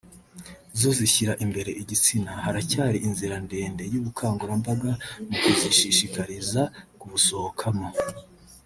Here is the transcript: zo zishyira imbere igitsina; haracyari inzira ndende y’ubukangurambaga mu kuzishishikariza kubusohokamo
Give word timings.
zo 0.79 0.89
zishyira 0.99 1.33
imbere 1.45 1.71
igitsina; 1.81 2.31
haracyari 2.43 2.97
inzira 3.07 3.35
ndende 3.45 3.83
y’ubukangurambaga 3.93 4.91
mu 5.27 5.35
kuzishishikariza 5.43 6.61
kubusohokamo 6.99 7.87